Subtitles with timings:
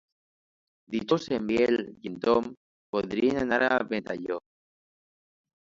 [0.95, 2.49] Dijous en Biel i en Tom
[2.97, 4.43] voldrien anar a Ventalló.